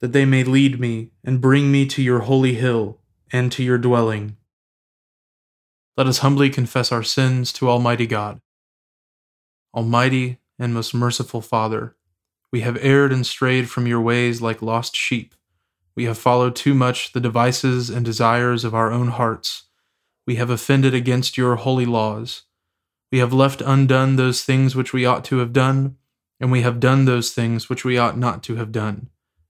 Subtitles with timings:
[0.00, 2.98] that they may lead me and bring me to your holy hill
[3.32, 4.36] and to your dwelling.
[5.96, 8.40] Let us humbly confess our sins to Almighty God.
[9.74, 11.96] Almighty and most merciful Father,
[12.52, 15.34] we have erred and strayed from your ways like lost sheep.
[15.96, 19.64] We have followed too much the devices and desires of our own hearts.
[20.26, 22.42] We have offended against your holy laws.
[23.10, 25.96] We have left undone those things which we ought to have done,
[26.38, 29.10] and we have done those things which we ought not to have done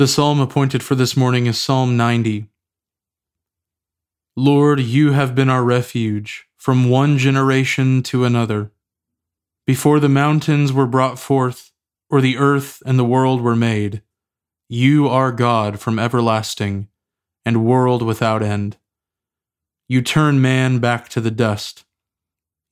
[0.00, 2.46] The psalm appointed for this morning is Psalm 90.
[4.34, 8.72] Lord, you have been our refuge from one generation to another.
[9.66, 11.70] Before the mountains were brought forth,
[12.08, 14.00] or the earth and the world were made,
[14.70, 16.88] you are God from everlasting,
[17.44, 18.78] and world without end.
[19.86, 21.84] You turn man back to the dust.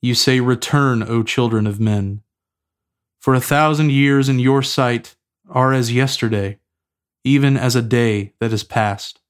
[0.01, 2.23] You say, Return, O children of men.
[3.21, 5.15] For a thousand years in your sight
[5.51, 6.59] are as yesterday
[7.25, 9.21] even as a day that is past.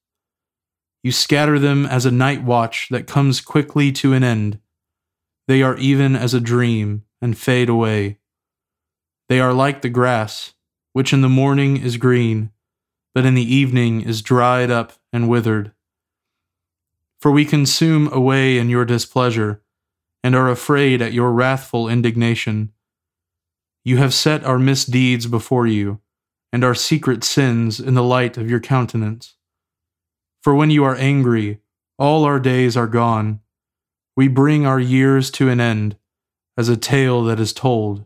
[1.03, 4.59] You scatter them as a night watch that comes quickly to an end.
[5.47, 8.19] They are even as a dream and fade away.
[9.28, 10.54] They are like the grass,
[10.93, 12.50] which in the morning is green,
[13.15, 15.72] but in the evening is dried up and withered.
[17.21, 19.62] For we consume away in your displeasure,
[20.22, 22.72] and are afraid at your wrathful indignation.
[23.84, 26.00] You have set our misdeeds before you
[26.53, 29.34] and our secret sins in the light of your countenance.
[30.42, 31.60] For when you are angry,
[31.98, 33.41] all our days are gone.
[34.16, 35.97] We bring our years to an end,
[36.56, 38.04] as a tale that is told.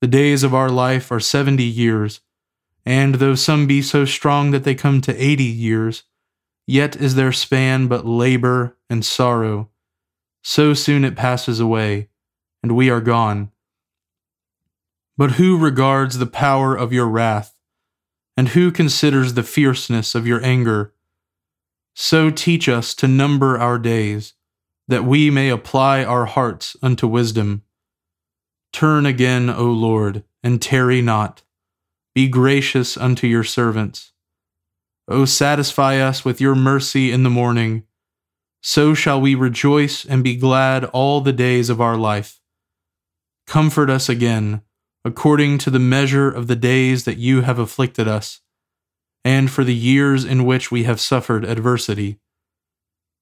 [0.00, 2.20] The days of our life are seventy years,
[2.84, 6.02] and though some be so strong that they come to eighty years,
[6.66, 9.70] yet is their span but labor and sorrow.
[10.42, 12.08] So soon it passes away,
[12.62, 13.50] and we are gone.
[15.16, 17.54] But who regards the power of your wrath?
[18.36, 20.92] And who considers the fierceness of your anger?
[21.94, 24.34] So teach us to number our days,
[24.88, 27.62] that we may apply our hearts unto wisdom.
[28.72, 31.42] Turn again, O Lord, and tarry not.
[32.12, 34.12] Be gracious unto your servants.
[35.06, 37.84] O satisfy us with your mercy in the morning.
[38.62, 42.40] So shall we rejoice and be glad all the days of our life.
[43.46, 44.62] Comfort us again
[45.04, 48.40] according to the measure of the days that you have afflicted us,
[49.24, 52.18] and for the years in which we have suffered adversity.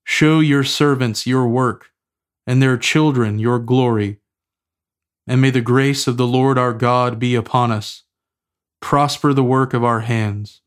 [0.05, 1.91] Show your servants your work,
[2.47, 4.19] and their children your glory.
[5.27, 8.03] And may the grace of the Lord our God be upon us.
[8.81, 10.61] Prosper the work of our hands.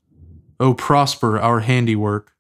[0.59, 2.31] O prosper our handiwork.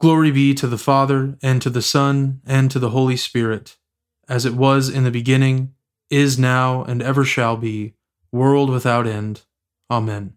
[0.00, 3.76] Glory be to the Father, and to the Son, and to the Holy Spirit,
[4.28, 5.74] as it was in the beginning,
[6.10, 7.94] is now, and ever shall be,
[8.32, 9.42] world without end.
[9.90, 10.34] Amen.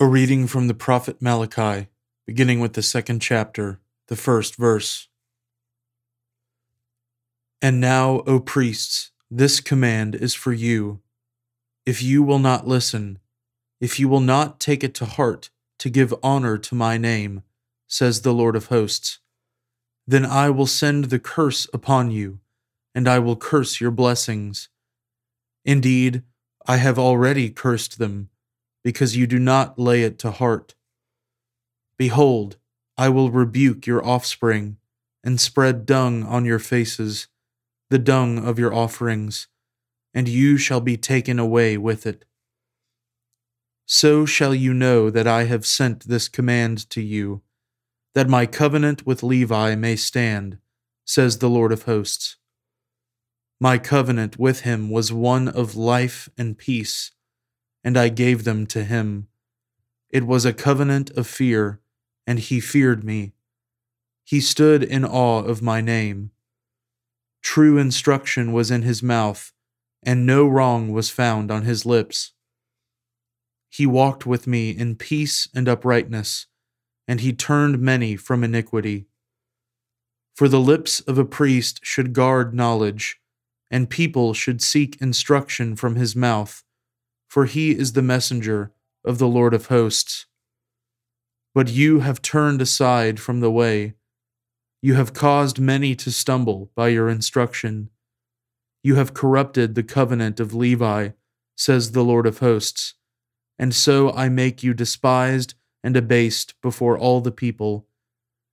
[0.00, 1.88] A reading from the prophet Malachi,
[2.26, 5.08] beginning with the second chapter, the first verse.
[7.60, 11.00] And now, O priests, this command is for you.
[11.84, 13.18] If you will not listen,
[13.80, 17.42] if you will not take it to heart to give honor to my name,
[17.86, 19.18] says the Lord of hosts,
[20.08, 22.40] then I will send the curse upon you,
[22.94, 24.70] and I will curse your blessings.
[25.66, 26.22] Indeed,
[26.66, 28.30] I have already cursed them
[28.82, 30.74] because you do not lay it to heart.
[31.98, 32.56] Behold,
[32.96, 34.78] I will rebuke your offspring,
[35.22, 37.28] and spread dung on your faces,
[37.90, 39.46] the dung of your offerings,
[40.14, 42.24] and you shall be taken away with it.
[43.84, 47.42] So shall you know that I have sent this command to you,
[48.18, 50.58] that my covenant with Levi may stand,
[51.04, 52.36] says the Lord of hosts.
[53.60, 57.12] My covenant with him was one of life and peace
[57.84, 59.28] and I gave them to him.
[60.10, 61.80] It was a covenant of fear,
[62.26, 63.32] and he feared me.
[64.24, 66.32] He stood in awe of my name.
[67.40, 69.52] True instruction was in his mouth,
[70.02, 72.32] and no wrong was found on his lips.
[73.70, 76.47] He walked with me in peace and uprightness,
[77.08, 79.06] and he turned many from iniquity.
[80.36, 83.20] For the lips of a priest should guard knowledge,
[83.68, 86.62] and people should seek instruction from his mouth
[87.28, 88.72] for he is the messenger
[89.04, 90.26] of the Lord of hosts.
[91.54, 93.94] But you have turned aside from the way.
[94.80, 97.90] You have caused many to stumble by your instruction.
[98.82, 101.10] You have corrupted the covenant of Levi,
[101.56, 102.94] says the Lord of hosts.
[103.58, 105.54] And so I make you despised
[105.88, 107.86] and abased before all the people,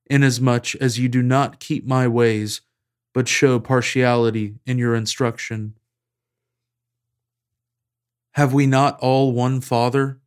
[0.05, 2.61] inasmuch as you do not keep my ways,
[3.13, 5.73] but show partiality in your instruction.
[8.35, 10.21] Have we not all one Father?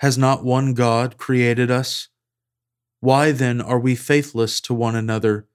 [0.00, 2.08] Has not one God created us?
[3.00, 5.46] Why then are we faithless to one another,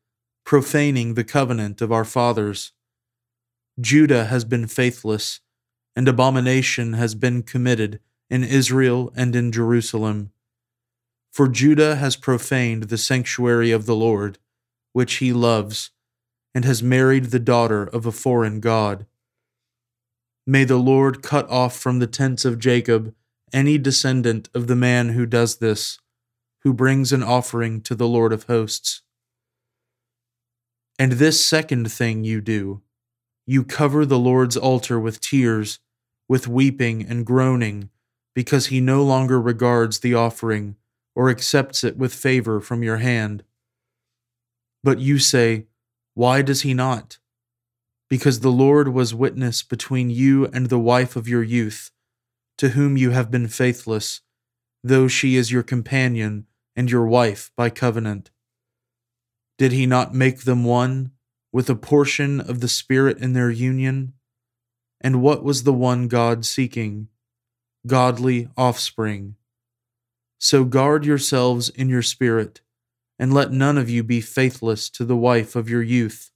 [0.44, 2.72] profaning the covenant of our fathers?
[3.80, 5.42] Judah has been faithless,
[5.95, 8.00] and abomination has been committed
[8.31, 10.31] in Israel and in Jerusalem.
[11.31, 14.38] For Judah has profaned the sanctuary of the Lord,
[14.92, 15.92] which he loves,
[16.54, 19.06] and has married the daughter of a foreign God.
[20.45, 23.16] May the Lord cut off from the tents of Jacob
[23.54, 26.00] any descendant of the man who does this,
[26.63, 29.01] who brings an offering to the Lord of hosts.
[31.00, 32.81] And this second thing you do
[33.48, 35.80] you cover the Lord's altar with tears,
[36.30, 37.89] with weeping and groaning,
[38.36, 40.75] because he no longer regards the offering
[41.16, 43.44] or accepts it with favor from your hand.
[44.84, 45.68] But you say,
[46.13, 47.18] Why does he not?
[48.12, 51.92] because the Lord was witness between you and the wife of your youth,
[52.58, 54.19] to whom you have been faithless,
[54.84, 58.30] though she is your companion and your wife by covenant.
[59.58, 61.12] Did he not make them one,
[61.53, 64.12] with a portion of the Spirit in their union?
[65.00, 67.08] And what was the one God seeking?
[67.88, 69.38] Godly offspring.
[70.41, 72.60] So guard yourselves in your spirit,
[73.17, 76.31] and let none of you be faithless to the wife of your youth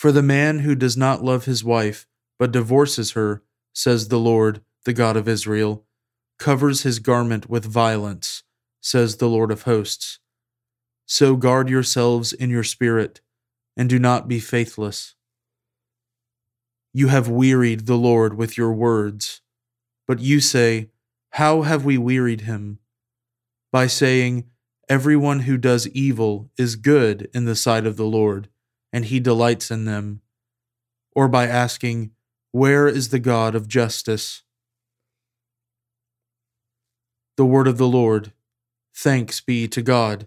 [0.00, 2.06] for the man who does not love his wife,
[2.38, 3.42] but divorces her,
[3.74, 5.84] says the Lord, the God of Israel,
[6.38, 8.42] covers his garment with violence,
[8.80, 10.18] says the Lord of hosts.
[11.04, 13.20] So guard yourselves in your spirit,
[13.76, 15.16] and do not be faithless.
[16.94, 19.42] You have wearied the Lord with your words.
[20.08, 20.88] But you say,
[21.30, 22.78] How have we wearied him?
[23.72, 24.46] By saying,
[24.88, 28.48] Everyone who does evil is good in the sight of the Lord
[28.92, 30.20] and he delights in them,
[31.14, 32.10] or by asking,
[32.50, 34.42] Where is the God of justice?
[37.36, 38.32] The word of the Lord.
[38.94, 40.26] Thanks be to God.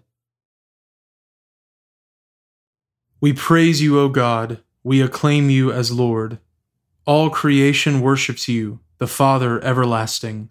[3.20, 4.60] We praise you, O God.
[4.82, 6.38] We acclaim you as Lord.
[7.06, 10.50] All creation worships you, the Father everlasting.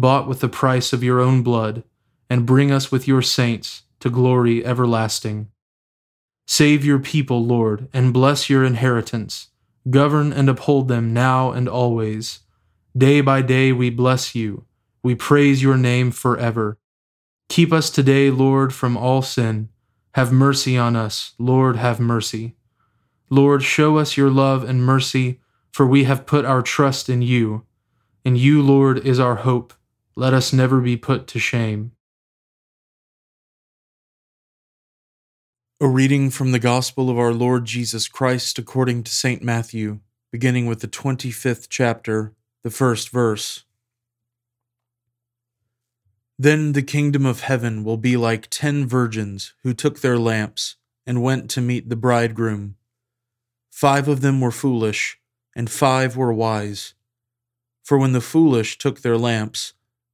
[0.00, 1.84] bought with the price of your own blood,
[2.30, 5.48] and bring us with your saints to glory everlasting.
[6.46, 9.48] Save your people, Lord, and bless your inheritance.
[9.90, 12.40] Govern and uphold them now and always.
[12.96, 14.64] Day by day we bless you.
[15.02, 16.78] We praise your name forever.
[17.48, 19.68] Keep us today, Lord, from all sin
[20.18, 22.56] have mercy on us, Lord, have mercy.
[23.30, 25.38] Lord, show us your love and mercy,
[25.70, 27.64] for we have put our trust in you.
[28.24, 29.74] In you, Lord, is our hope.
[30.18, 31.92] Let us never be put to shame.
[35.80, 39.44] A reading from the Gospel of our Lord Jesus Christ according to St.
[39.44, 40.00] Matthew,
[40.32, 42.34] beginning with the 25th chapter,
[42.64, 43.62] the first verse.
[46.36, 50.74] Then the kingdom of heaven will be like ten virgins who took their lamps
[51.06, 52.74] and went to meet the bridegroom.
[53.70, 55.20] Five of them were foolish,
[55.54, 56.94] and five were wise.
[57.84, 59.74] For when the foolish took their lamps,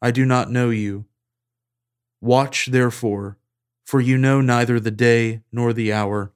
[0.00, 1.06] I do not know you.
[2.20, 3.38] Watch therefore,
[3.84, 6.32] for you know neither the day nor the hour.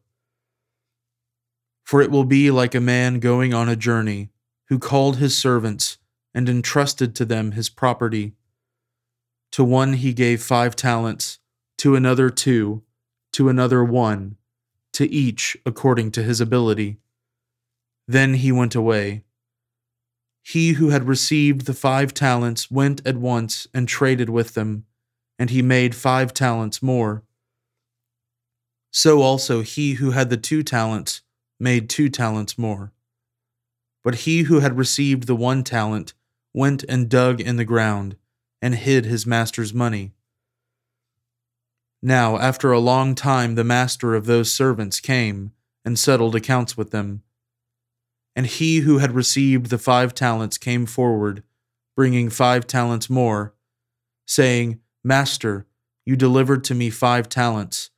[1.84, 4.30] For it will be like a man going on a journey,
[4.68, 5.98] who called his servants
[6.32, 8.34] and entrusted to them his property.
[9.52, 11.40] To one he gave five talents,
[11.78, 12.82] to another two,
[13.32, 14.36] to another one,
[14.92, 16.98] to each according to his ability.
[18.06, 19.24] Then he went away.
[20.42, 24.86] He who had received the five talents went at once and traded with them,
[25.38, 27.22] and he made five talents more.
[28.90, 31.22] So also he who had the two talents
[31.58, 32.92] made two talents more.
[34.02, 36.14] But he who had received the one talent
[36.52, 38.16] went and dug in the ground
[38.62, 40.12] and hid his master's money.
[42.02, 45.52] Now, after a long time, the master of those servants came
[45.84, 47.22] and settled accounts with them.
[48.36, 51.42] And he who had received the five talents came forward,
[51.96, 53.54] bringing five talents more,
[54.26, 55.66] saying, Master,
[56.06, 57.90] you delivered to me five talents.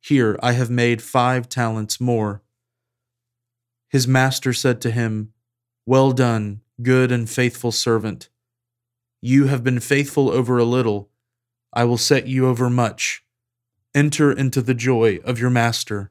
[0.00, 2.42] Here I have made five talents more.
[3.88, 5.32] His master said to him,
[5.86, 8.28] Well done good and faithful servant.
[9.20, 11.10] You have been faithful over a little,
[11.72, 13.24] I will set you over much.
[13.94, 16.10] Enter into the joy of your master.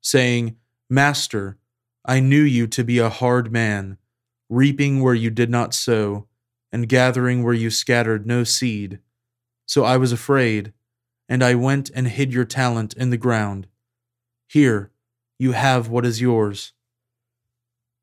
[0.00, 0.56] saying,
[0.88, 1.58] Master,
[2.04, 3.98] I knew you to be a hard man,
[4.48, 6.26] reaping where you did not sow,
[6.72, 8.98] and gathering where you scattered no seed.
[9.66, 10.72] So I was afraid,
[11.28, 13.68] and I went and hid your talent in the ground.
[14.48, 14.90] Here,
[15.38, 16.72] you have what is yours.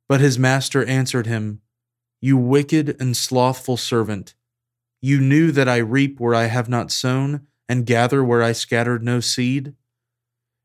[0.07, 1.61] But his master answered him,
[2.21, 4.33] You wicked and slothful servant,
[5.01, 9.03] You knew that I reap where I have not sown, and gather where I scattered
[9.03, 9.75] no seed?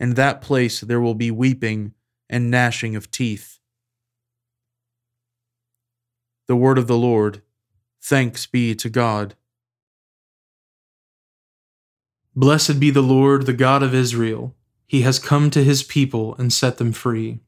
[0.00, 1.94] In that place there will be weeping
[2.28, 3.58] and gnashing of teeth.
[6.46, 7.42] The word of the Lord.
[8.00, 9.34] Thanks be to God.
[12.34, 14.54] Blessed be the Lord, the God of Israel.
[14.86, 17.40] He has come to his people and set them free.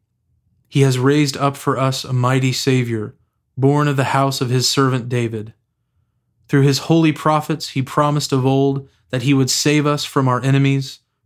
[0.68, 3.14] He has raised up for us a mighty Savior
[3.60, 5.52] born of the house of his servant David.
[6.48, 10.42] Through his holy prophets, he promised of old that he would save us from our
[10.42, 11.00] enemies,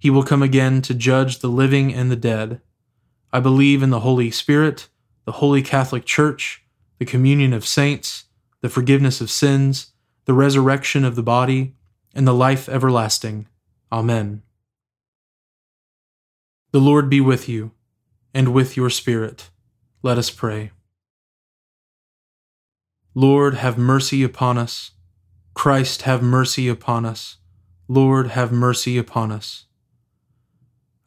[0.00, 2.62] He will come again to judge the living and the dead.
[3.32, 4.88] I believe in the Holy Spirit,
[5.26, 6.64] the Holy Catholic Church,
[6.98, 8.24] the communion of saints,
[8.62, 9.92] the forgiveness of sins,
[10.24, 11.74] the resurrection of the body,
[12.14, 13.46] and the life everlasting.
[13.92, 14.42] Amen.
[16.72, 17.72] The Lord be with you,
[18.32, 19.50] and with your spirit.
[20.02, 20.70] Let us pray.
[23.14, 24.92] Lord, have mercy upon us.
[25.52, 27.36] Christ, have mercy upon us.
[27.86, 29.66] Lord, have mercy upon us.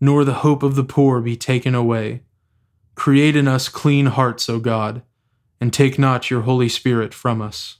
[0.00, 2.22] nor the hope of the poor be taken away.
[2.94, 5.02] Create in us clean hearts, O God,
[5.60, 7.78] and take not your Holy Spirit from us.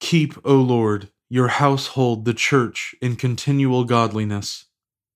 [0.00, 4.66] Keep, O Lord, your household, the church, in continual godliness,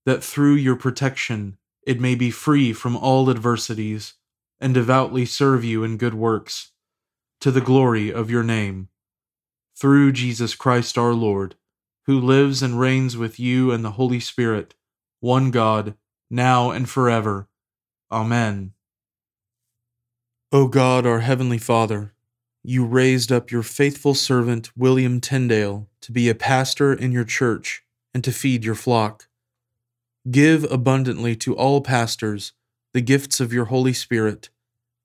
[0.07, 4.15] that through your protection it may be free from all adversities,
[4.61, 6.73] and devoutly serve you in good works
[7.41, 8.89] to the glory of your name.
[9.75, 11.55] Through Jesus Christ our Lord,
[12.05, 14.75] who lives and reigns with you and the Holy Spirit,
[15.21, 15.95] one God,
[16.31, 17.49] now and forever.
[18.11, 18.73] Amen.
[20.53, 22.13] O God, our Heavenly Father,
[22.63, 27.85] you raised up your faithful servant William Tyndale to be a pastor in your church
[28.13, 29.29] and to feed your flock.
[30.31, 32.53] Give abundantly to all pastors
[32.93, 34.51] the gifts of your Holy Spirit,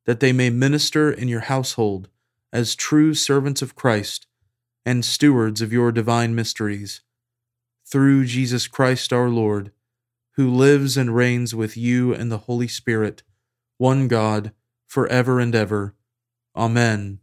[0.06, 2.10] that they may minister in your household
[2.52, 4.28] as true servants of Christ
[4.86, 7.02] and stewards of your divine mysteries.
[7.86, 9.72] Through Jesus Christ our Lord,
[10.36, 13.24] who lives and reigns with you and the Holy Spirit,
[13.78, 14.52] one God,
[14.88, 15.96] for ever and ever.
[16.56, 17.20] Amen.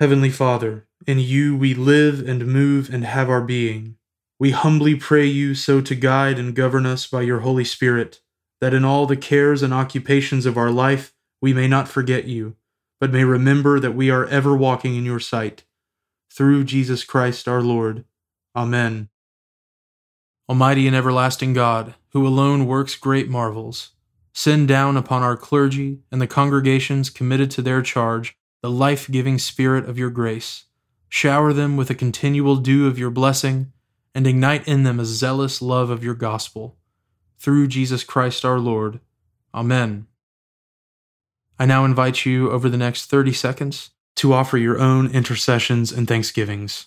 [0.00, 3.96] Heavenly Father, in you we live and move and have our being.
[4.38, 8.20] We humbly pray you so to guide and govern us by your Holy Spirit,
[8.60, 12.54] that in all the cares and occupations of our life we may not forget you,
[13.00, 15.64] but may remember that we are ever walking in your sight
[16.32, 18.04] through Jesus Christ our Lord.
[18.54, 19.08] Amen.
[20.48, 23.90] Almighty and everlasting God, who alone works great marvels,
[24.32, 29.38] send down upon our clergy and the congregations committed to their charge the life giving
[29.38, 30.64] Spirit of your grace.
[31.08, 33.72] Shower them with a continual dew of your blessing,
[34.14, 36.76] and ignite in them a zealous love of your gospel.
[37.38, 39.00] Through Jesus Christ our Lord.
[39.54, 40.06] Amen.
[41.58, 46.08] I now invite you over the next 30 seconds to offer your own intercessions and
[46.08, 46.86] thanksgivings.